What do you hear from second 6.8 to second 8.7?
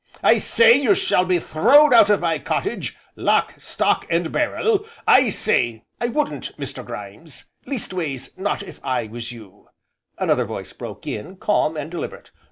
Grimes, leastways, not